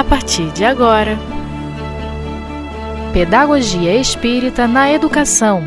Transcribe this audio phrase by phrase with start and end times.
[0.00, 1.18] a partir de agora.
[3.12, 5.62] Pedagogia Espírita na Educação.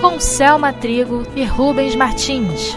[0.00, 2.76] Com Selma Trigo e Rubens Martins.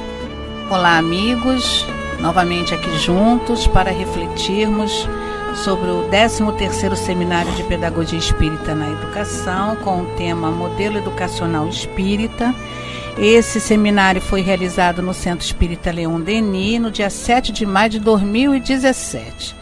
[0.70, 1.84] Olá, amigos,
[2.20, 5.10] novamente aqui juntos para refletirmos
[5.56, 12.54] sobre o 13º Seminário de Pedagogia Espírita na Educação, com o tema Modelo Educacional Espírita.
[13.20, 18.00] Esse seminário foi realizado no Centro Espírita Leon Denis no dia 7 de maio de
[18.00, 19.56] 2017.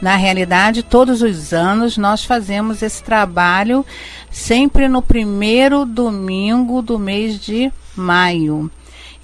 [0.00, 3.84] Na realidade, todos os anos nós fazemos esse trabalho
[4.30, 8.70] sempre no primeiro domingo do mês de maio.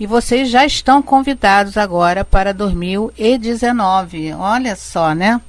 [0.01, 4.33] E vocês já estão convidados agora para 2019.
[4.33, 5.41] Olha só, né?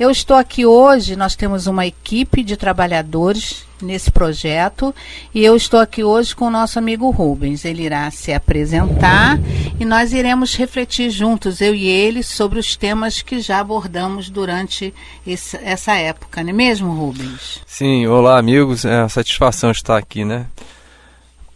[0.00, 4.94] Eu estou aqui hoje, nós temos uma equipe de trabalhadores nesse projeto
[5.34, 7.66] e eu estou aqui hoje com o nosso amigo Rubens.
[7.66, 9.38] Ele irá se apresentar
[9.78, 14.94] e nós iremos refletir juntos, eu e ele, sobre os temas que já abordamos durante
[15.26, 17.60] esse, essa época, não é mesmo, Rubens?
[17.66, 20.46] Sim, olá amigos, é uma satisfação estar aqui, né?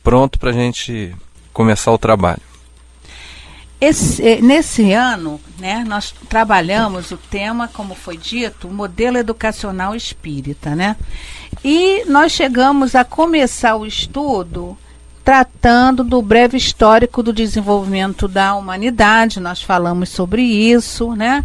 [0.03, 1.17] Pronto para a gente
[1.51, 2.54] começar o trabalho.
[3.85, 10.75] Esse, eh, nesse ano, né, nós trabalhamos o tema, como foi dito, modelo educacional espírita,
[10.75, 10.97] né?
[11.63, 14.75] E nós chegamos a começar o estudo
[15.23, 21.45] tratando do breve histórico do desenvolvimento da humanidade, nós falamos sobre isso, né?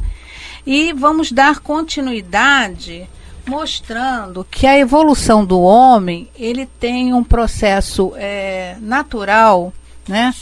[0.65, 3.05] E vamos dar continuidade
[3.45, 9.73] mostrando que a evolução do homem ele tem um processo é, natural
[10.09, 10.33] né?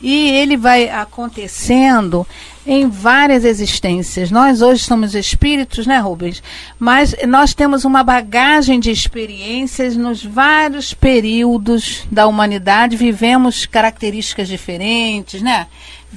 [0.00, 2.26] E ele vai acontecendo
[2.66, 4.30] em várias existências.
[4.30, 6.42] Nós hoje somos espíritos, né, Rubens?
[6.78, 15.40] Mas nós temos uma bagagem de experiências nos vários períodos da humanidade, vivemos características diferentes,
[15.40, 15.66] né?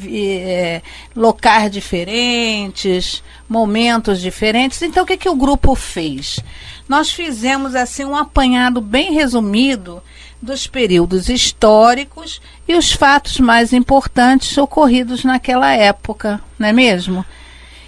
[0.06, 0.82] É,
[1.16, 4.82] locais diferentes, momentos diferentes.
[4.82, 6.40] Então, o que, que o grupo fez?
[6.88, 10.02] Nós fizemos assim um apanhado bem resumido
[10.42, 17.26] dos períodos históricos e os fatos mais importantes ocorridos naquela época, não é mesmo?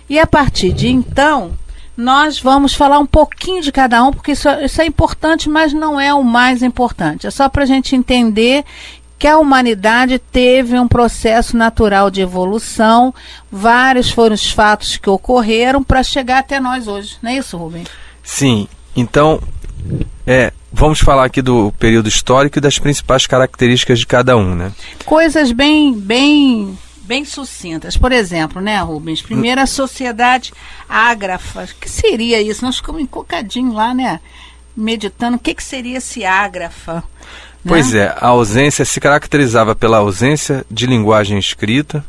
[0.09, 1.53] E a partir de então,
[1.95, 5.99] nós vamos falar um pouquinho de cada um, porque isso, isso é importante, mas não
[5.99, 7.27] é o mais importante.
[7.27, 8.65] É só para a gente entender
[9.17, 13.13] que a humanidade teve um processo natural de evolução,
[13.51, 17.17] vários foram os fatos que ocorreram para chegar até nós hoje.
[17.21, 17.83] Não é isso, Rubem?
[18.23, 18.67] Sim.
[18.95, 19.39] Então,
[20.25, 24.71] é, vamos falar aqui do período histórico e das principais características de cada um, né?
[25.05, 27.97] Coisas bem, bem, bem sucintas.
[27.97, 29.21] Por exemplo, né, Rubens?
[29.21, 30.53] Primeiro a sociedade
[30.87, 31.63] ágrafa.
[31.63, 32.63] O que seria isso?
[32.63, 34.19] Nós ficamos encocadinhos lá, né?
[34.75, 35.37] Meditando.
[35.37, 36.95] O que, que seria esse ágrafa?
[36.95, 37.03] Né?
[37.67, 42.03] Pois é, a ausência se caracterizava pela ausência de linguagem escrita.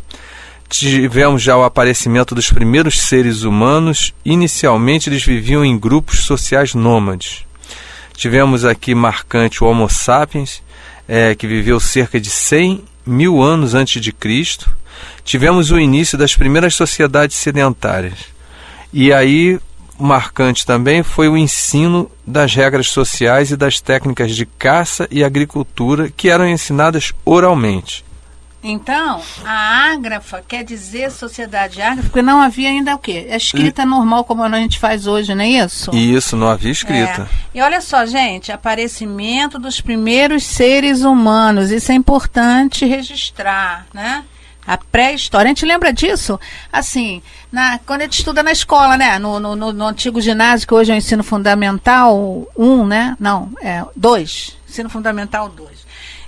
[0.68, 4.14] Tivemos já o aparecimento dos primeiros seres humanos.
[4.24, 7.44] Inicialmente, eles viviam em grupos sociais nômades.
[8.22, 10.62] Tivemos aqui marcante o Homo sapiens,
[11.08, 14.70] é, que viveu cerca de 100 mil anos antes de Cristo.
[15.24, 18.26] Tivemos o início das primeiras sociedades sedentárias.
[18.92, 19.58] E aí,
[19.98, 26.08] marcante também foi o ensino das regras sociais e das técnicas de caça e agricultura
[26.08, 28.04] que eram ensinadas oralmente.
[28.62, 33.28] Então, a ágrafa quer dizer sociedade ágrafa, porque não havia ainda o quê?
[33.30, 33.84] A escrita e...
[33.84, 35.90] normal como a gente faz hoje, não é isso?
[35.92, 37.22] Isso, não havia escrita.
[37.54, 37.58] É.
[37.58, 44.24] E olha só, gente, aparecimento dos primeiros seres humanos, isso é importante registrar, né?
[44.64, 46.38] A pré-história, a gente lembra disso?
[46.72, 47.20] Assim,
[47.50, 49.18] na, quando a gente estuda na escola, né?
[49.18, 53.16] No, no, no, antigo ginásio, que hoje é o ensino fundamental um, né?
[53.18, 54.56] Não, é dois.
[54.68, 55.82] Ensino fundamental dois.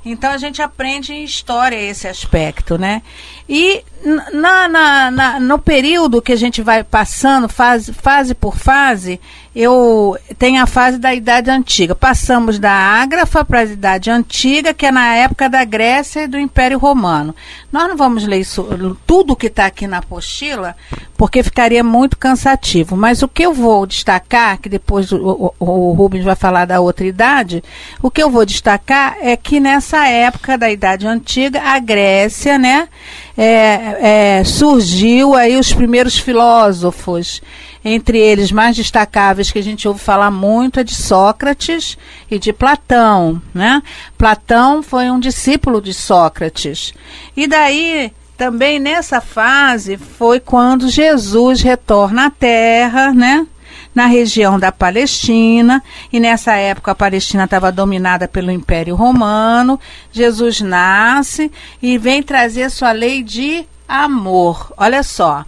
[0.04, 3.02] Então a gente aprende em história esse aspecto, né?
[3.48, 3.84] E
[4.32, 9.20] na, na, na, no período que a gente vai passando, fase, fase por fase,
[9.54, 11.94] eu tenho a fase da Idade Antiga.
[11.94, 16.38] Passamos da Ágrafa para a Idade Antiga, que é na época da Grécia e do
[16.38, 17.34] Império Romano.
[17.70, 18.66] Nós não vamos ler isso,
[19.06, 20.74] tudo que está aqui na apostila,
[21.16, 22.96] porque ficaria muito cansativo.
[22.96, 26.80] Mas o que eu vou destacar, que depois o, o, o Rubens vai falar da
[26.80, 27.62] outra idade,
[28.02, 32.88] o que eu vou destacar é que nessa época da Idade Antiga, a Grécia, né,
[33.36, 37.42] é, é, surgiu aí os primeiros filósofos
[37.84, 41.98] entre eles, mais destacáveis que a gente ouve falar muito é de Sócrates
[42.30, 43.82] e de Platão, né?
[44.16, 46.94] Platão foi um discípulo de Sócrates.
[47.36, 53.46] E daí, também nessa fase, foi quando Jesus retorna à Terra, né?
[53.94, 55.82] Na região da Palestina,
[56.12, 59.78] e nessa época a Palestina estava dominada pelo Império Romano.
[60.10, 61.50] Jesus nasce
[61.80, 64.72] e vem trazer sua lei de amor.
[64.76, 65.44] Olha só,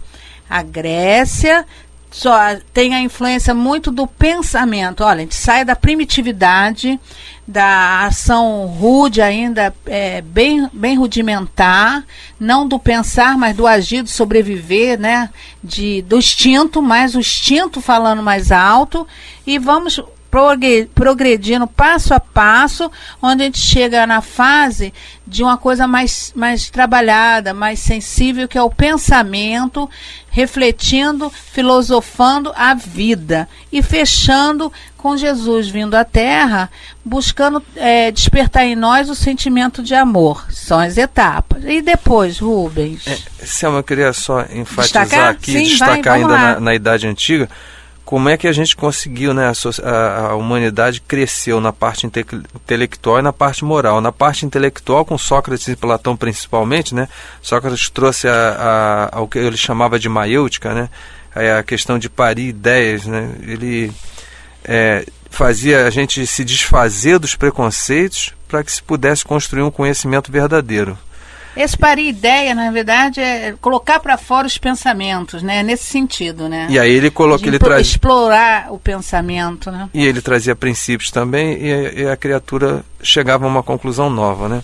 [0.49, 1.65] A Grécia
[2.09, 5.03] só tem a influência muito do pensamento.
[5.03, 6.99] Olha, a gente sai da primitividade,
[7.47, 12.03] da ação rude ainda é, bem, bem rudimentar,
[12.39, 15.29] não do pensar, mas do agir, do sobreviver, né?
[15.63, 19.07] De, do instinto, mais o instinto falando mais alto,
[19.45, 20.01] e vamos
[20.93, 22.91] progredindo passo a passo,
[23.21, 24.93] onde a gente chega na fase
[25.25, 29.89] de uma coisa mais, mais trabalhada, mais sensível, que é o pensamento,
[30.29, 36.69] refletindo, filosofando a vida e fechando com Jesus vindo à Terra,
[37.03, 40.45] buscando é, despertar em nós o sentimento de amor.
[40.51, 41.63] São as etapas.
[41.65, 43.07] E depois, Rubens?
[43.07, 45.29] É, Selma, eu queria só enfatizar destacar?
[45.29, 47.49] aqui, Sim, destacar vai, ainda na, na Idade Antiga
[48.07, 49.51] como é que a gente conseguiu, né?
[49.83, 52.25] A, a, humanidade cresceu na parte inte
[52.55, 53.99] intelectual e na parte moral.
[53.99, 57.09] Na parte intelectual, com Sócrates e Platão principalmente, né?
[57.41, 60.89] Sócrates trouxe a, a, o que ele chamava de maiêutica, né?
[61.59, 63.29] A questão de parir ideias, né?
[63.41, 63.91] Ele
[64.63, 70.31] é, fazia a gente se desfazer dos preconceitos para que se pudesse construir um conhecimento
[70.31, 70.97] verdadeiro.
[71.57, 75.63] Esse parir ideia, na verdade, é colocar para fora os pensamentos, né?
[75.63, 76.67] Nesse sentido, né?
[76.69, 79.89] E aí ele coloca, ele traz explorar o pensamento, né?
[79.93, 84.63] E ele trazia princípios também e, e a criatura chegava a uma conclusão nova, né?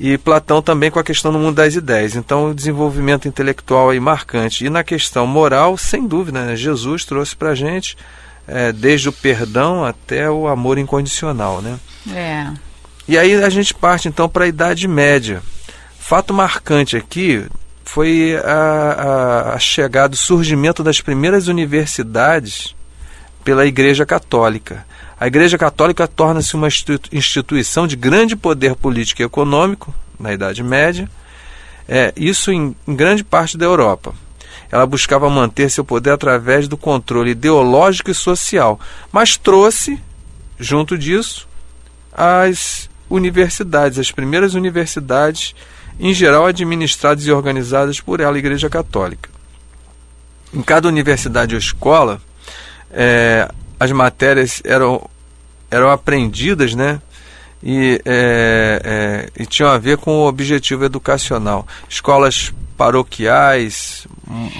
[0.00, 2.16] E Platão também com a questão do mundo das ideias.
[2.16, 4.66] Então, o desenvolvimento intelectual aí marcante.
[4.66, 6.56] E na questão moral, sem dúvida, né?
[6.56, 7.96] Jesus trouxe para a gente
[8.48, 11.78] é, desde o perdão até o amor incondicional, né?
[12.12, 12.50] É.
[13.06, 15.42] E aí a gente parte então para a Idade Média.
[16.02, 17.46] Fato marcante aqui
[17.84, 22.74] foi a, a, a chegada, o surgimento das primeiras universidades
[23.44, 24.84] pela Igreja Católica.
[25.18, 26.66] A Igreja Católica torna-se uma
[27.12, 31.08] instituição de grande poder político e econômico na Idade Média,
[31.88, 34.12] é, isso em, em grande parte da Europa.
[34.72, 38.78] Ela buscava manter seu poder através do controle ideológico e social,
[39.12, 40.00] mas trouxe,
[40.58, 41.48] junto disso,
[42.12, 45.54] as universidades, as primeiras universidades
[45.98, 49.30] em geral administradas e organizadas por ela, a Igreja Católica.
[50.52, 52.20] Em cada universidade ou escola,
[52.90, 53.48] é,
[53.80, 55.08] as matérias eram,
[55.70, 57.00] eram aprendidas, né?
[57.62, 58.82] E, é,
[59.36, 61.66] é, e tinham a ver com o objetivo educacional.
[61.88, 64.06] Escolas paroquiais.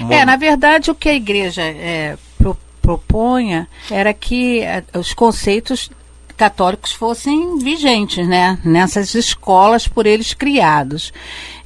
[0.09, 5.89] É, na verdade, o que a igreja é, pro, propunha era que é, os conceitos
[6.35, 8.57] católicos fossem vigentes, né?
[8.63, 11.13] Nessas escolas por eles criados.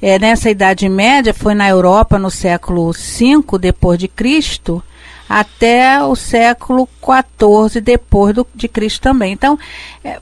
[0.00, 4.82] É, nessa Idade Média, foi na Europa no século V depois de Cristo,
[5.28, 9.32] até o século XIV depois do, de Cristo também.
[9.32, 9.58] Então,
[10.04, 10.20] é,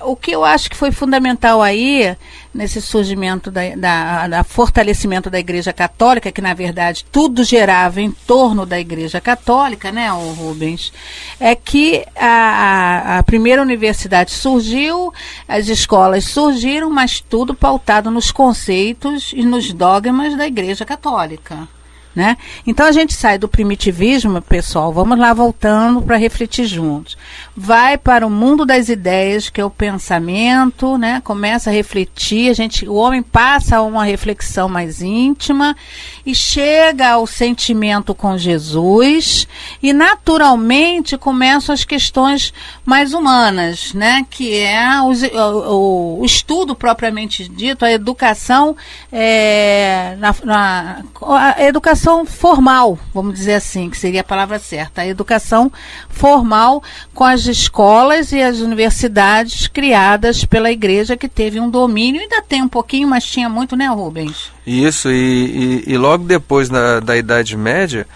[0.00, 2.16] o que eu acho que foi fundamental aí,
[2.54, 8.10] nesse surgimento, da, da, da, fortalecimento da Igreja Católica, que na verdade tudo gerava em
[8.10, 10.92] torno da Igreja Católica, né, Rubens,
[11.40, 15.12] é que a, a primeira universidade surgiu,
[15.48, 21.68] as escolas surgiram, mas tudo pautado nos conceitos e nos dogmas da Igreja Católica.
[22.16, 22.38] Né?
[22.66, 27.14] Então a gente sai do primitivismo, pessoal, vamos lá voltando para refletir juntos.
[27.54, 31.20] Vai para o mundo das ideias, que é o pensamento, né?
[31.22, 35.76] Começa a refletir, a gente, o homem passa a uma reflexão mais íntima
[36.24, 39.46] e chega ao sentimento com Jesus
[39.82, 42.50] e naturalmente começam as questões
[42.82, 44.24] mais humanas, né?
[44.30, 48.74] Que é o, o, estudo propriamente dito, a educação
[49.12, 55.02] é, na, na a educação educação formal, vamos dizer assim, que seria a palavra certa,
[55.02, 55.72] a educação
[56.08, 56.82] formal
[57.12, 62.62] com as escolas e as universidades criadas pela igreja que teve um domínio, ainda tem
[62.62, 64.52] um pouquinho, mas tinha muito, né, Rubens?
[64.64, 68.06] Isso, e, e, e logo depois da, da Idade Média,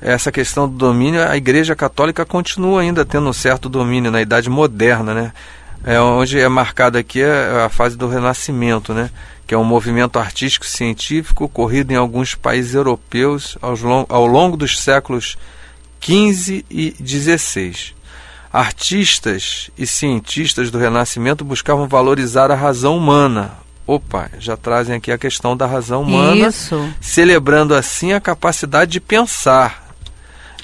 [0.00, 4.50] essa questão do domínio, a Igreja Católica continua ainda tendo um certo domínio na Idade
[4.50, 5.32] Moderna, né?
[5.84, 9.10] É onde é marcada aqui a, a fase do Renascimento, né?
[9.48, 15.38] Que é um movimento artístico científico ocorrido em alguns países europeus ao longo dos séculos
[16.02, 17.94] XV e XVI.
[18.52, 23.52] Artistas e cientistas do Renascimento buscavam valorizar a razão humana.
[23.86, 26.86] Opa, já trazem aqui a questão da razão humana, Isso.
[27.00, 29.87] celebrando assim a capacidade de pensar,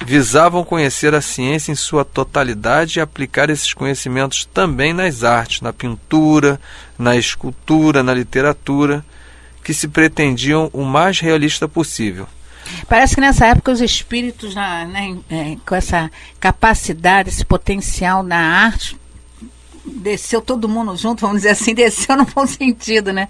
[0.04, 5.72] visavam conhecer a ciência em sua totalidade e aplicar esses conhecimentos também nas artes, na
[5.72, 6.60] pintura,
[6.98, 9.04] na escultura, na literatura,
[9.62, 12.26] que se pretendiam o mais realista possível.
[12.88, 15.16] Parece que nessa época os espíritos, né,
[15.66, 16.10] com essa
[16.40, 18.98] capacidade, esse potencial na arte,
[19.84, 23.28] desceu todo mundo junto, vamos dizer assim, desceu no bom sentido, né?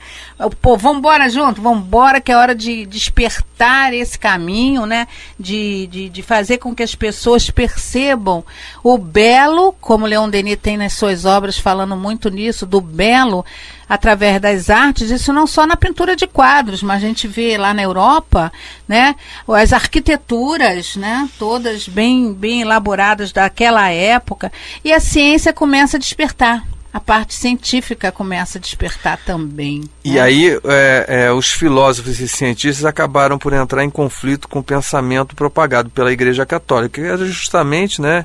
[0.61, 5.09] Pô, vamos embora junto, vamos embora, que é hora de despertar esse caminho, né?
[5.39, 8.45] De, de, de fazer com que as pessoas percebam
[8.83, 13.45] o belo, como Leon Denis tem nas suas obras falando muito nisso, do belo
[13.89, 17.75] através das artes, isso não só na pintura de quadros, mas a gente vê lá
[17.75, 18.53] na Europa,
[18.89, 19.15] né,
[19.49, 24.53] as arquiteturas, né, todas bem bem elaboradas daquela época,
[24.85, 26.65] e a ciência começa a despertar.
[26.93, 29.83] A parte científica começa a despertar também.
[30.05, 30.21] E né?
[30.21, 35.35] aí é, é, os filósofos e cientistas acabaram por entrar em conflito com o pensamento
[35.35, 38.25] propagado pela Igreja Católica, que era justamente, né,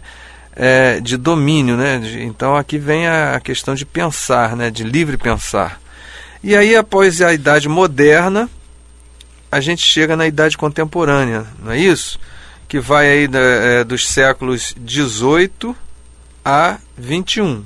[0.61, 1.99] é, de domínio, né?
[1.99, 4.69] De, então aqui vem a, a, questão de pensar, né?
[4.69, 5.81] De livre pensar.
[6.43, 8.49] E aí após a idade moderna,
[9.49, 12.19] a gente chega na idade contemporânea, não é isso?
[12.67, 15.73] Que vai aí da, é, dos séculos 18
[16.43, 17.63] a 21.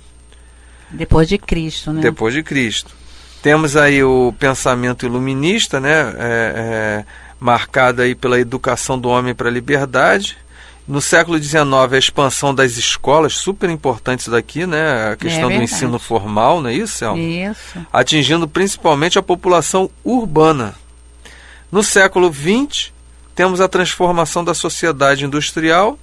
[0.91, 2.01] Depois de Cristo, né?
[2.01, 2.95] Depois de Cristo.
[3.41, 5.89] Temos aí o pensamento iluminista, né?
[5.89, 7.05] É, é,
[7.39, 10.37] marcado aí pela educação do homem para a liberdade
[10.87, 11.63] no século XIX,
[11.93, 15.11] a expansão das escolas, super importantes daqui, né?
[15.11, 17.19] A questão é do ensino formal, não é isso, Selma?
[17.19, 17.85] Isso.
[17.91, 20.75] Atingindo principalmente a população urbana.
[21.71, 22.91] No século XX,
[23.33, 25.97] temos a transformação da sociedade industrial,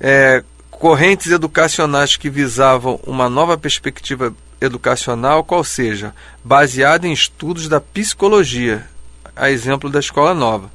[0.00, 7.80] é, correntes educacionais que visavam uma nova perspectiva educacional, qual seja, baseada em estudos da
[7.80, 8.86] psicologia,
[9.34, 10.70] a exemplo da escola nova.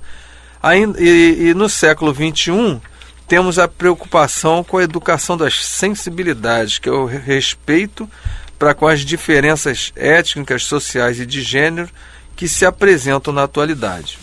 [0.61, 2.81] Ainda, e, e no século XXI,
[3.27, 8.09] temos a preocupação com a educação das sensibilidades, que é o respeito
[8.57, 11.89] para com as diferenças étnicas, sociais e de gênero
[12.35, 14.17] que se apresentam na atualidade.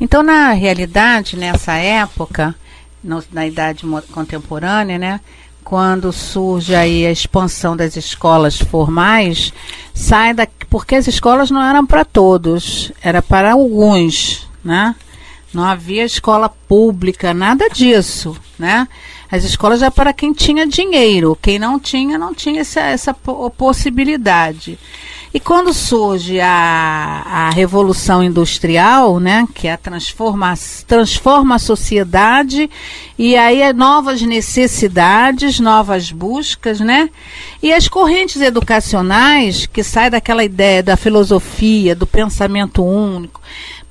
[0.00, 2.54] Então, na realidade, nessa época,
[3.02, 5.20] no, na idade contemporânea, né,
[5.62, 9.52] quando surge aí a expansão das escolas formais,
[9.92, 14.94] sai da porque as escolas não eram para todos, era para alguns, né?
[15.56, 18.86] Não havia escola pública, nada disso, né?
[19.30, 24.78] As escolas já para quem tinha dinheiro, quem não tinha, não tinha essa, essa possibilidade.
[25.32, 30.52] E quando surge a, a Revolução Industrial, né, que é a transforma,
[30.86, 32.70] transforma a sociedade,
[33.18, 37.08] e aí é novas necessidades, novas buscas, né?
[37.62, 43.40] E as correntes educacionais, que saem daquela ideia da filosofia, do pensamento único,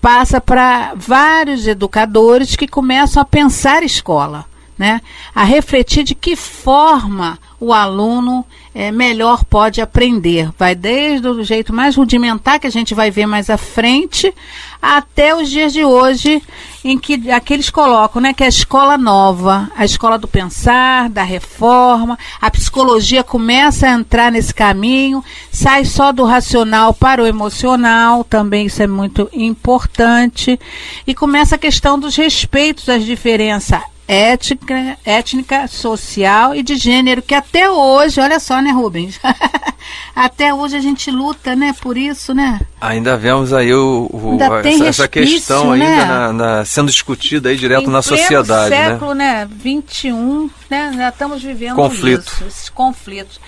[0.05, 4.45] passa para vários educadores que começam a pensar escola,
[4.77, 5.01] né?
[5.33, 10.51] a refletir de que forma o aluno é, melhor pode aprender.
[10.59, 14.33] Vai desde o jeito mais rudimentar, que a gente vai ver mais à frente,
[14.81, 16.43] até os dias de hoje,
[16.83, 21.23] em que aqueles colocam né, que é a escola nova, a escola do pensar, da
[21.23, 28.25] reforma, a psicologia começa a entrar nesse caminho, sai só do racional para o emocional,
[28.25, 30.59] também isso é muito importante,
[31.07, 37.33] e começa a questão dos respeitos às diferenças étnica, étnica, social e de gênero, que
[37.33, 39.19] até hoje, olha só, né, Rubens?
[40.15, 42.61] até hoje a gente luta, né, por isso, né?
[42.79, 45.85] Ainda vemos aí o, o essa, essa, questão né?
[45.85, 49.47] ainda na, na, sendo discutida aí direto em na sociedade, século, né?
[49.49, 50.93] 21, né?
[50.95, 52.27] Já estamos vivendo Conflito.
[52.27, 53.39] isso, esses conflitos.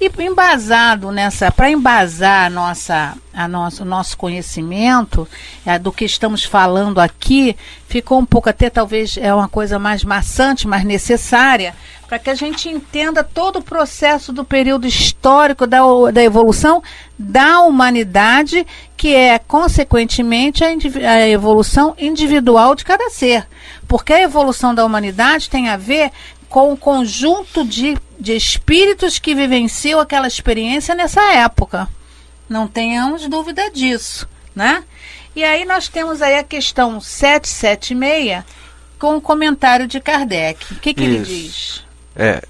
[0.00, 5.28] E embasado nessa, para embasar a nossa, a nosso, o nosso conhecimento
[5.66, 7.56] é, do que estamos falando aqui,
[7.88, 11.74] ficou um pouco até talvez é uma coisa mais maçante, mais necessária,
[12.06, 15.80] para que a gente entenda todo o processo do período histórico da,
[16.12, 16.82] da evolução
[17.18, 20.68] da humanidade, que é, consequentemente, a,
[21.10, 23.46] a evolução individual de cada ser.
[23.88, 26.10] Porque a evolução da humanidade tem a ver
[26.48, 31.88] com o conjunto de, de espíritos que vivenciam aquela experiência nessa época.
[32.48, 34.84] Não tenhamos dúvida disso, né?
[35.34, 38.44] E aí nós temos aí a questão 776
[38.98, 40.72] com o comentário de Kardec.
[40.74, 41.84] O que, que ele diz?
[42.14, 42.42] É,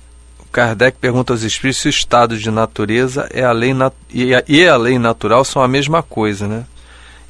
[0.53, 4.45] Kardec pergunta aos espíritos se o estado de natureza é a lei nat e, a,
[4.47, 6.65] e a lei natural são a mesma coisa, né?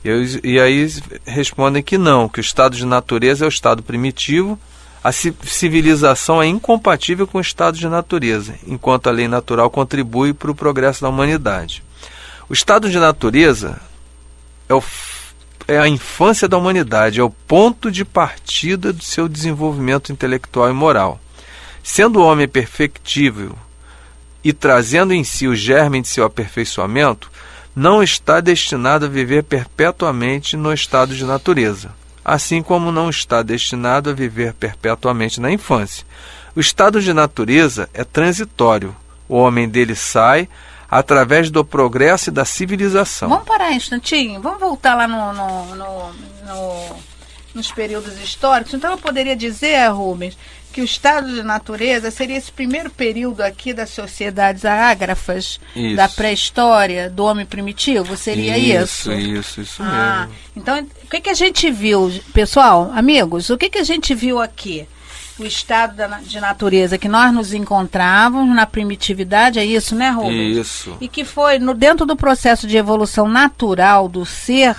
[0.05, 0.87] E, e aí
[1.25, 4.59] respondem que não, que o estado de natureza é o estado primitivo
[5.05, 10.51] a civilização é incompatível com o estado de natureza, enquanto a lei natural contribui para
[10.51, 11.85] o progresso da humanidade.
[12.49, 13.81] O estado de natureza
[14.69, 14.83] é, o,
[15.67, 20.73] é a infância da humanidade, é o ponto de partida do seu desenvolvimento intelectual e
[20.73, 21.21] moral.
[21.83, 23.57] Sendo o homem perfectível
[24.43, 27.31] e trazendo em si o germe de seu aperfeiçoamento,
[27.75, 31.91] não está destinado a viver perpetuamente no estado de natureza
[32.25, 36.07] assim como não está destinado a viver perpetuamente na infância.
[36.57, 38.97] O estado de natureza é transitório,
[39.29, 40.49] o homem dele sai
[40.95, 43.29] através do progresso e da civilização.
[43.29, 46.13] Vamos parar um instantinho, vamos voltar lá no, no, no,
[46.47, 46.97] no
[47.53, 48.75] nos períodos históricos.
[48.75, 50.37] Então eu poderia dizer, Rubens,
[50.73, 55.95] que o estado de natureza seria esse primeiro período aqui das sociedades ágrafas, Isso.
[55.97, 58.17] da pré-história, do homem primitivo?
[58.17, 59.13] Seria isso?
[59.13, 60.35] Isso, isso, isso Ah, mesmo.
[60.57, 64.41] então o que, que a gente viu, pessoal, amigos, o que, que a gente viu
[64.41, 64.87] aqui?
[65.39, 70.57] O estado de natureza que nós nos encontrávamos na primitividade, é isso, né, Rubens?
[70.57, 70.97] Isso.
[71.01, 74.77] E que foi no, dentro do processo de evolução natural do ser,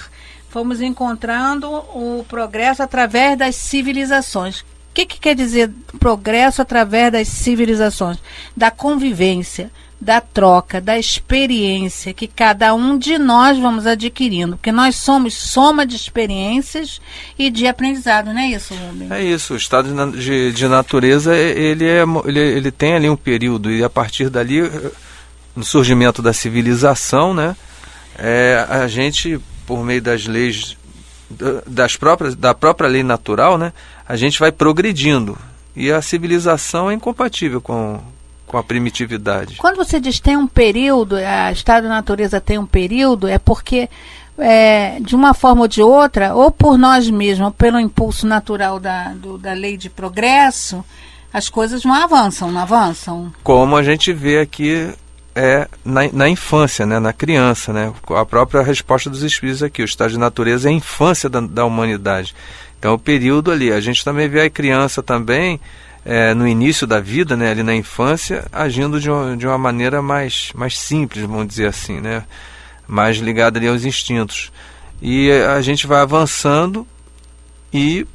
[0.50, 4.62] fomos encontrando o progresso através das civilizações.
[4.62, 5.70] O que, que quer dizer
[6.00, 8.18] progresso através das civilizações?
[8.56, 14.56] Da convivência, da troca, da experiência que cada um de nós vamos adquirindo.
[14.58, 17.00] Porque nós somos soma de experiências
[17.40, 19.10] e de aprendizado, não é isso, Rubens?
[19.12, 23.16] É isso, o estado de, de- natureza, é- ele, é, ele, ele tem ali um
[23.16, 24.92] período, e a partir dali, eh,
[25.56, 27.56] no surgimento da civilização, né,
[28.18, 30.78] é, a gente, por meio das leis,
[31.30, 33.72] da- das próprias, da própria lei natural, né,
[34.08, 35.38] a gente vai progredindo.
[35.76, 38.00] E a civilização é incompatível com,
[38.46, 39.56] com a primitividade.
[39.58, 43.90] Quando você diz tem um período, a estado da natureza tem um período, é porque
[44.38, 48.80] é, de uma forma ou de outra, ou por nós mesmos, ou pelo impulso natural
[48.80, 50.84] da, do- da lei de progresso,
[51.34, 53.34] as coisas não avançam, não avançam.
[53.44, 54.90] como a gente vê aqui
[55.38, 59.86] é na, na infância, né, na criança, né, a própria resposta dos espíritos aqui, o
[59.86, 62.34] estado de natureza é a infância da, da humanidade.
[62.80, 65.60] Então o período ali, a gente também vê a criança também
[66.06, 70.02] é, no início da vida, né, ali na infância, agindo de uma, de uma maneira
[70.02, 72.24] mais, mais simples, vamos dizer assim, né,
[72.88, 74.52] mais ligada ali aos instintos.
[75.02, 76.88] E a gente vai avançando
[77.74, 78.06] e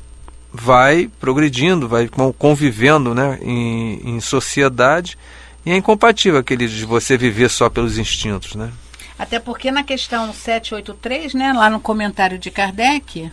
[0.53, 5.19] vai progredindo, vai con- convivendo né, em, em sociedade
[5.67, 8.71] e é incompatível aquele de você viver só pelos instintos, né?
[9.19, 13.31] Até porque na questão 783, né, lá no comentário de Kardec,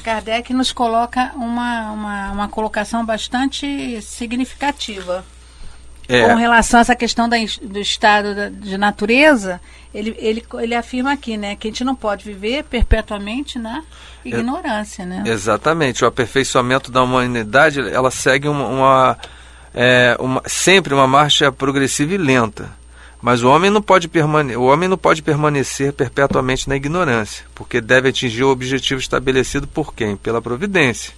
[0.00, 5.24] Kardec nos coloca uma, uma, uma colocação bastante significativa.
[6.28, 9.60] Com relação a essa questão da, do estado de natureza,
[9.94, 13.82] ele, ele, ele afirma aqui, né, que a gente não pode viver perpetuamente na
[14.24, 15.22] ignorância, né?
[15.26, 19.18] Exatamente, o aperfeiçoamento da humanidade, ela segue uma, uma,
[19.72, 22.70] é, uma- sempre uma marcha progressiva e lenta.
[23.22, 27.80] Mas o homem não pode permane o homem não pode permanecer perpetuamente na ignorância, porque
[27.80, 30.16] deve atingir o objetivo estabelecido por quem?
[30.16, 31.12] Pela providência.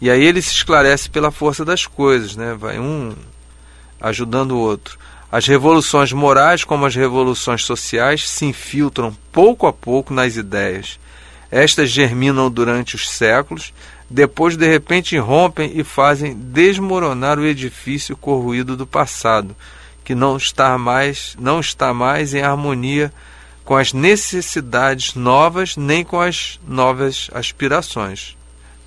[0.00, 2.54] E aí ele se esclarece pela força das coisas, né?
[2.58, 3.14] Vai um
[4.00, 4.98] ajudando o outro.
[5.30, 10.98] As revoluções morais, como as revoluções sociais, se infiltram pouco a pouco nas ideias.
[11.50, 13.72] Estas germinam durante os séculos,
[14.08, 19.54] depois de repente rompem e fazem desmoronar o edifício corroído do passado,
[20.10, 23.12] que não está mais, não está mais em harmonia
[23.64, 28.36] com as necessidades novas nem com as novas aspirações.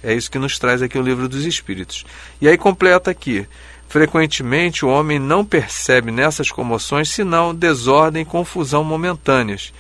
[0.04, 2.04] É isso que nos traz aqui o livro dos Espíritos.
[2.42, 3.48] E aí completa aqui:
[3.88, 9.72] frequentemente o homem não percebe nessas comoções senão desordem e confusão momentâneas,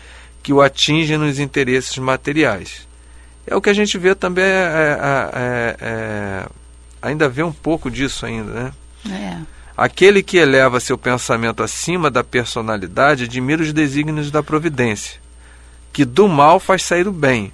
[0.41, 2.87] que o atingem nos interesses materiais.
[3.45, 6.45] É o que a gente vê também, é, é, é, é,
[7.01, 8.73] ainda vê um pouco disso ainda, né?
[9.11, 9.62] É.
[9.75, 15.19] Aquele que eleva seu pensamento acima da personalidade admira os desígnios da providência,
[15.91, 17.51] que do mal faz sair o bem.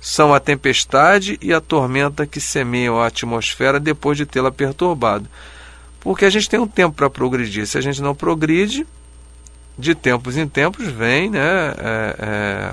[0.00, 5.26] São a tempestade e a tormenta que semeiam a atmosfera depois de tê-la perturbado.
[6.00, 7.66] Porque a gente tem um tempo para progredir.
[7.66, 8.86] Se a gente não progride,
[9.78, 11.40] de tempos em tempos vem, né?
[11.78, 12.72] é, é,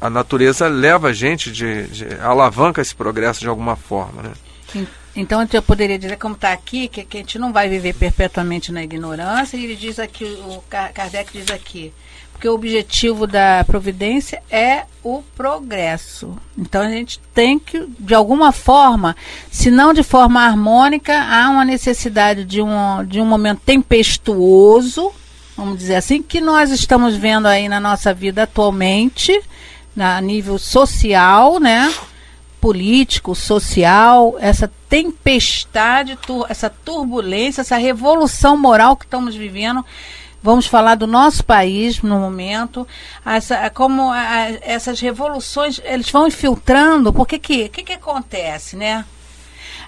[0.00, 4.32] a natureza leva a gente de, de alavanca esse progresso de alguma forma, né?
[4.74, 7.94] En- Então eu poderia dizer, como está aqui, que, que a gente não vai viver
[7.94, 11.92] perpetuamente na ignorância, e ele diz aqui, o Ka- Kardec diz aqui,
[12.32, 16.36] porque o objetivo da providência é o progresso.
[16.58, 19.14] Então a gente tem que, de alguma forma,
[19.52, 25.12] se não de forma harmônica, há uma necessidade de um, de um momento tempestuoso,
[25.56, 29.40] vamos dizer assim, que nós estamos vendo aí na nossa vida atualmente,
[29.94, 31.94] na nível social, né?
[32.64, 39.84] Político, social, essa tempestade, tur- essa turbulência, essa revolução moral que estamos vivendo.
[40.42, 42.88] Vamos falar do nosso país no momento,
[43.24, 47.12] essa, como a- essas revoluções eles vão infiltrando.
[47.12, 49.04] Porque que que, que acontece, né?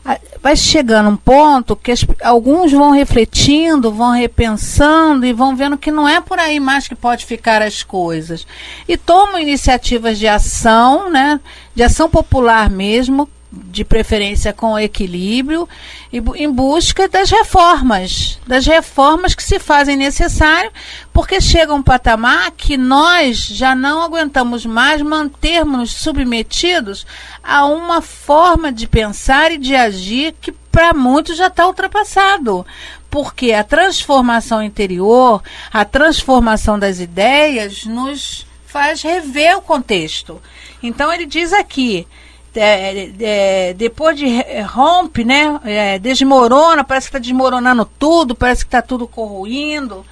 [0.04, 5.76] A- Vai chegando um ponto que as- alguns vão refletindo, vão repensando e vão vendo
[5.76, 8.46] que não é por aí mais que pode ficar as coisas.
[8.86, 11.40] E tomam iniciativas de ação, né,
[11.74, 15.68] de ação popular mesmo, de preferência com equilíbrio,
[16.12, 20.70] e em busca das reformas, das reformas que se fazem necessário,
[21.12, 27.06] porque chega um patamar que nós já não aguentamos mais mantermos submetidos
[27.42, 32.66] a uma forma de pensar e de agir que para muitos já está ultrapassado.
[33.08, 40.42] Porque a transformação interior, a transformação das ideias, nos faz rever o contexto.
[40.82, 42.06] Então ele diz aqui,
[42.56, 48.68] é, é, depois de rompe, né, é, desmorona, parece que está desmoronando tudo, parece que
[48.68, 50.04] está tudo corroindo.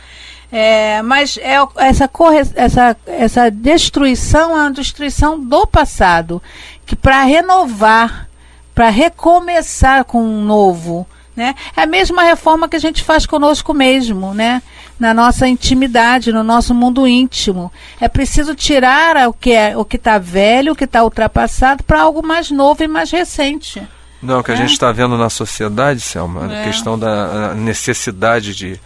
[0.53, 6.41] É, mas é essa, corre, essa, essa destruição é uma destruição do passado,
[6.87, 8.29] que para renovar,
[8.73, 11.55] para recomeçar com um novo, né?
[11.77, 14.63] É a mesma reforma que a gente faz conosco mesmo, né?
[14.99, 17.73] na nossa intimidade, no nosso mundo íntimo.
[18.01, 22.01] É preciso tirar o que é o que está velho, o que está ultrapassado, para
[22.01, 23.83] algo mais novo e mais recente.
[24.23, 24.55] Não, o que é.
[24.55, 26.63] a gente está vendo na sociedade, Selma, é.
[26.63, 28.81] a questão da necessidade de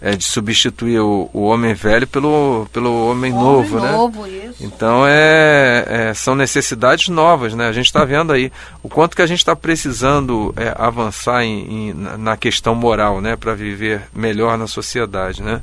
[0.00, 3.90] é, de substituir o, o, homem velho pelo, pelo homem, homem novo, né?
[3.90, 4.64] Novo, isso.
[4.64, 7.68] Então é, é, são necessidades novas, né?
[7.68, 11.90] A gente está vendo aí o quanto que a gente está precisando é, avançar em,
[11.90, 13.34] em, na questão moral, né?
[13.34, 15.60] Para viver melhor na sociedade, né?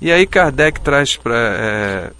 [0.00, 2.10] E aí Kardec traz para é,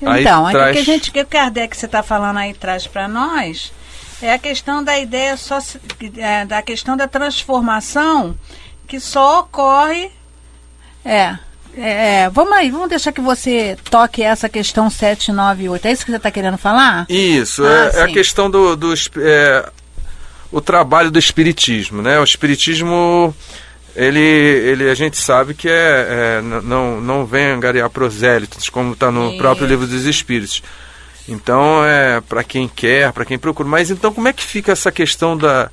[0.00, 0.72] então, aí traz...
[0.72, 3.72] que a gente que o Kardec você está falando aí traz para nós
[4.20, 5.58] é a questão da ideia só
[6.16, 8.36] é, da questão da transformação
[8.86, 10.10] que só ocorre
[11.04, 11.36] é.
[11.74, 15.86] É, vamos aí, vamos deixar que você toque essa questão 798.
[15.86, 17.06] É isso que você está querendo falar?
[17.08, 19.70] Isso, ah, é, é, a questão do, do é,
[20.50, 22.20] o trabalho do espiritismo, né?
[22.20, 23.34] O espiritismo
[23.96, 29.10] ele, ele a gente sabe que é, é não, não vem angariar prosélitos, como está
[29.10, 30.62] no próprio livro dos Espíritos.
[31.28, 33.68] Então é para quem quer, para quem procura.
[33.68, 35.70] Mas então como é que fica essa questão da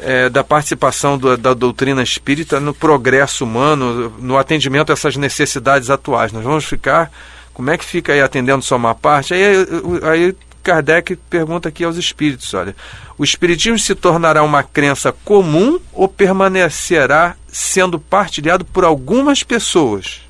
[0.00, 5.90] é, da participação do, da doutrina espírita no progresso humano, no atendimento a essas necessidades
[5.90, 6.32] atuais.
[6.32, 7.10] Nós vamos ficar,
[7.52, 9.34] como é que fica aí atendendo só uma parte?
[9.34, 9.66] Aí,
[10.02, 12.74] aí Kardec pergunta aqui aos espíritos, olha,
[13.16, 20.22] o espiritismo se tornará uma crença comum ou permanecerá sendo partilhado por algumas pessoas?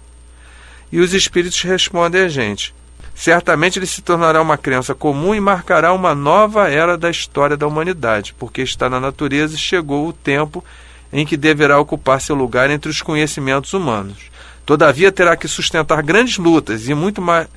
[0.93, 2.75] E os espíritos respondem a gente,
[3.17, 7.67] Certamente ele se tornará uma crença comum e marcará uma nova era da história da
[7.67, 10.63] humanidade, porque está na natureza e chegou o tempo
[11.11, 14.31] em que deverá ocupar seu lugar entre os conhecimentos humanos.
[14.67, 17.49] Todavia terá que sustentar grandes lutas e muito mais,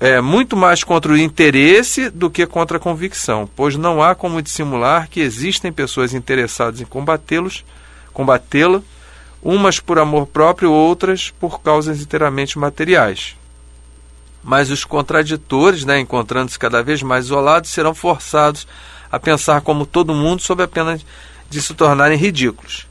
[0.00, 4.40] é, muito mais contra o interesse do que contra a convicção, pois não há como
[4.40, 7.66] dissimular que existem pessoas interessadas em combatê-los,
[8.14, 8.80] combatê-la,
[9.42, 13.36] umas por amor próprio, outras por causas inteiramente materiais
[14.42, 18.66] mas os contraditores, né, encontrando-se cada vez mais isolados, serão forçados
[19.10, 20.98] a pensar como todo mundo sob a pena
[21.48, 22.86] de se tornarem ridículos.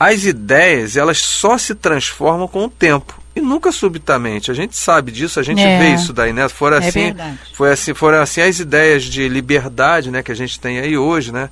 [0.00, 4.50] As ideias, elas só se transformam com o tempo e nunca subitamente.
[4.50, 5.78] A gente sabe disso, a gente é.
[5.78, 6.48] vê isso daí, né?
[6.48, 7.14] Foram é assim,
[7.52, 11.32] foi assim, foram assim as ideias de liberdade, né, que a gente tem aí hoje,
[11.32, 11.50] né?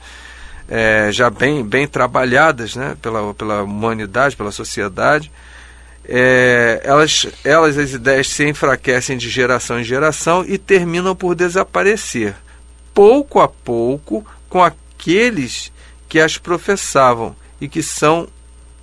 [0.69, 5.31] É, já bem, bem trabalhadas, né, pela, pela humanidade, pela sociedade
[6.09, 12.35] é, elas, elas, as ideias se enfraquecem de geração em geração e terminam por desaparecer,
[12.95, 15.73] pouco a pouco, com aqueles
[16.09, 18.29] que as professavam e que são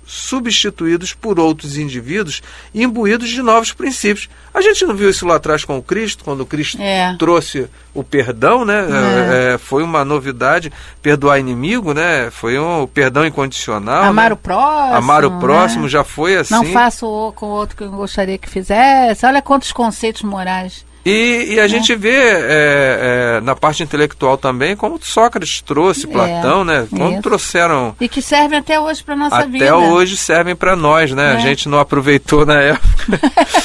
[0.06, 2.42] substituídos por outros indivíduos
[2.74, 4.28] imbuídos de novos princípios.
[4.52, 7.14] A gente não viu isso lá atrás com o Cristo, quando o Cristo é.
[7.18, 8.74] trouxe o perdão, né?
[8.74, 9.50] É.
[9.50, 12.30] É, é foi uma novidade, perdoar inimigo, né?
[12.30, 14.04] Foi um perdão incondicional.
[14.04, 14.34] Amar né?
[14.34, 14.94] o próximo.
[14.96, 15.40] Amar o né?
[15.40, 15.88] próximo né?
[15.88, 16.54] já foi assim.
[16.54, 19.24] Não faço com o outro que eu gostaria que fizesse.
[19.26, 20.84] Olha quantos conceitos morais.
[21.04, 21.68] E, e a é.
[21.68, 26.86] gente vê é, é, na parte intelectual também como Sócrates trouxe, é, Platão, né?
[26.88, 27.94] Como trouxeram.
[28.00, 29.64] E que servem até hoje para nossa até vida.
[29.64, 31.32] Até hoje servem para nós, né?
[31.32, 31.40] A é.
[31.40, 33.20] gente não aproveitou na época.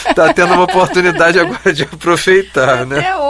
[0.10, 3.00] Está tendo uma oportunidade agora de aproveitar, né?
[3.00, 3.29] Até hoje.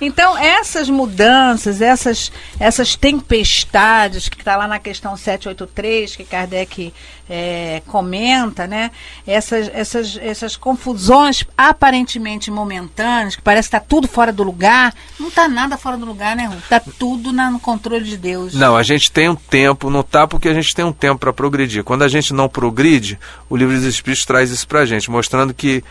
[0.00, 6.92] Então, essas mudanças, essas, essas tempestades que está lá na questão 783, que Kardec
[7.28, 8.90] é, comenta, né?
[9.26, 15.28] Essas, essas, essas confusões aparentemente momentâneas, que parece que está tudo fora do lugar, não
[15.28, 18.54] está nada fora do lugar, né, Está tudo na, no controle de Deus.
[18.54, 21.32] Não, a gente tem um tempo, não está porque a gente tem um tempo para
[21.32, 21.82] progredir.
[21.84, 25.54] Quando a gente não progride, o livro dos Espíritos traz isso para a gente, mostrando
[25.54, 25.82] que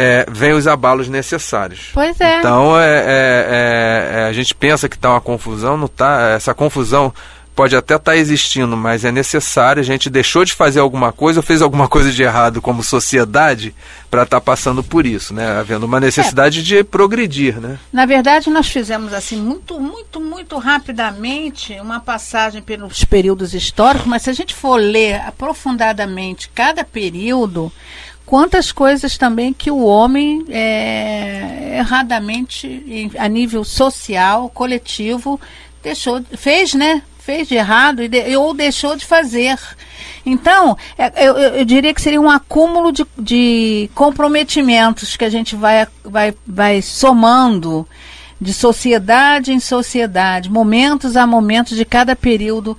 [0.00, 1.90] é, vem os abalos necessários.
[1.92, 2.38] Pois é.
[2.38, 6.30] Então é, é, é, é a gente pensa que está uma confusão, não está.
[6.36, 7.12] Essa confusão
[7.52, 11.40] pode até estar tá existindo, mas é necessário, a gente deixou de fazer alguma coisa
[11.40, 13.74] ou fez alguma coisa de errado como sociedade
[14.08, 15.58] para estar tá passando por isso, né?
[15.58, 16.62] Havendo uma necessidade é.
[16.62, 17.76] de progredir, né?
[17.92, 24.22] Na verdade, nós fizemos assim muito, muito, muito rapidamente uma passagem pelos períodos históricos, mas
[24.22, 27.72] se a gente for ler aprofundadamente cada período,
[28.28, 35.40] quantas coisas também que o homem é, erradamente a nível social, coletivo,
[35.82, 37.02] deixou, fez, né?
[37.18, 39.58] Fez de errado e de, ou deixou de fazer.
[40.26, 45.56] Então, é, eu, eu, diria que seria um acúmulo de, de comprometimentos que a gente
[45.56, 47.88] vai, vai, vai somando
[48.38, 52.76] de sociedade em sociedade, momentos a momentos de cada período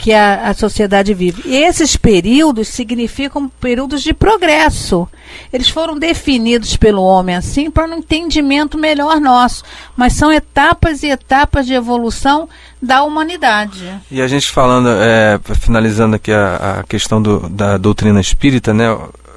[0.00, 1.42] que a, a sociedade vive.
[1.44, 5.06] E esses períodos significam períodos de progresso.
[5.52, 9.62] Eles foram definidos pelo homem assim para um entendimento melhor nosso,
[9.94, 12.48] mas são etapas e etapas de evolução
[12.80, 14.00] da humanidade.
[14.10, 18.86] E a gente falando, é, finalizando aqui a, a questão do, da doutrina espírita, né?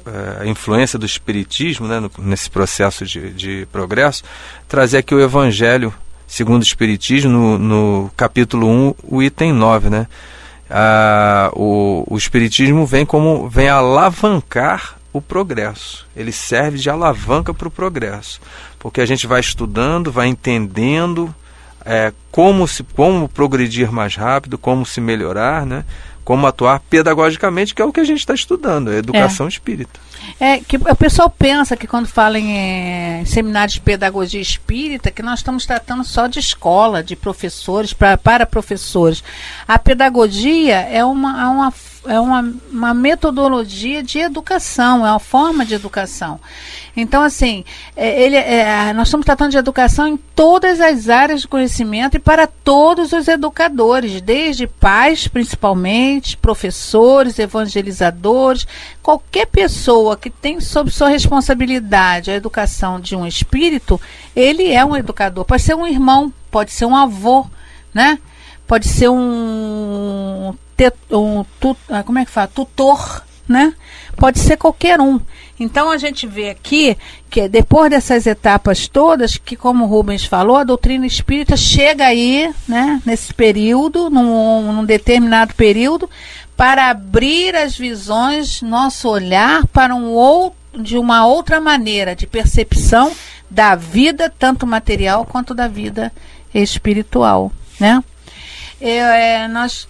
[0.06, 4.22] É, a influência do espiritismo né, nesse processo de, de progresso,
[4.68, 5.94] trazer aqui o Evangelho
[6.26, 10.06] segundo o Espiritismo, no, no capítulo 1, o item 9, né?
[10.70, 16.06] Ah, o, o Espiritismo vem como vem alavancar o progresso.
[16.16, 18.40] Ele serve de alavanca para o progresso,
[18.78, 21.34] porque a gente vai estudando, vai entendendo
[21.84, 25.84] é, como se como progredir mais rápido, como se melhorar, né?
[26.24, 29.48] como atuar pedagogicamente, que é o que a gente está estudando, a educação é.
[29.50, 30.00] espírita.
[30.38, 35.22] É que o pessoal pensa que quando fala em é, seminários de pedagogia espírita, que
[35.22, 39.22] nós estamos tratando só de escola, de professores, pra, para professores.
[39.66, 41.72] A pedagogia é uma, é uma
[42.06, 46.38] é uma, uma metodologia de educação, é uma forma de educação.
[46.96, 47.64] Então, assim,
[47.96, 52.20] é, ele, é, nós estamos tratando de educação em todas as áreas de conhecimento e
[52.20, 58.66] para todos os educadores, desde pais, principalmente, professores, evangelizadores,
[59.02, 64.00] qualquer pessoa que tem sob sua responsabilidade a educação de um espírito,
[64.36, 65.44] ele é um educador.
[65.44, 67.46] Pode ser um irmão, pode ser um avô,
[67.92, 68.18] né?
[68.66, 70.54] Pode ser um,
[71.10, 71.44] um,
[71.88, 72.48] ah, como é que fala?
[72.48, 73.74] Tutor, né?
[74.16, 75.20] Pode ser qualquer um.
[75.58, 76.96] Então a gente vê aqui
[77.30, 82.52] que depois dessas etapas todas, que como o Rubens falou, a doutrina espírita chega aí,
[82.66, 86.10] né, nesse período, num, num determinado período,
[86.56, 93.12] para abrir as visões, nosso olhar para um outro, de uma outra maneira de percepção
[93.48, 96.12] da vida, tanto material quanto da vida
[96.52, 98.02] espiritual, né?
[98.80, 99.88] É, nós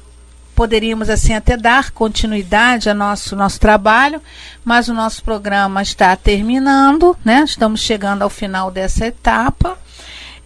[0.54, 4.20] poderíamos assim até dar continuidade ao nosso nosso trabalho,
[4.64, 7.42] mas o nosso programa está terminando, né?
[7.44, 9.76] Estamos chegando ao final dessa etapa.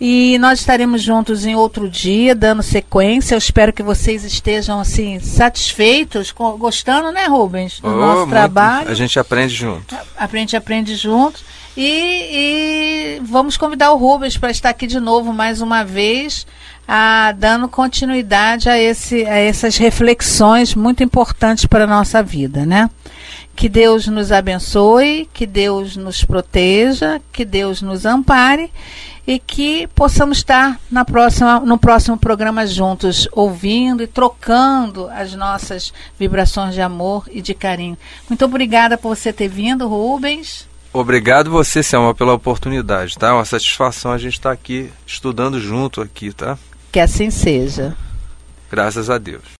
[0.00, 3.34] E nós estaremos juntos em outro dia, dando sequência.
[3.34, 8.30] Eu espero que vocês estejam assim satisfeitos, gostando, né, Rubens, do oh, nosso muito.
[8.30, 8.88] trabalho.
[8.88, 9.96] A gente aprende junto.
[10.16, 11.40] Aprende, aprende junto.
[11.76, 16.46] E, e vamos convidar o Rubens para estar aqui de novo mais uma vez
[16.86, 22.88] a, dando continuidade a, esse, a essas reflexões muito importantes para a nossa vida, né?
[23.54, 28.70] Que Deus nos abençoe, que Deus nos proteja, que Deus nos ampare
[29.28, 35.92] e que possamos estar na próxima, no próximo programa juntos, ouvindo e trocando as nossas
[36.18, 37.98] vibrações de amor e de carinho.
[38.26, 40.66] Muito obrigada por você ter vindo, Rubens.
[40.94, 43.34] Obrigado você, Selma, pela oportunidade, tá?
[43.34, 46.58] Uma satisfação a gente estar aqui estudando junto aqui, tá?
[46.90, 47.94] Que assim seja.
[48.70, 49.42] Graças a Deus.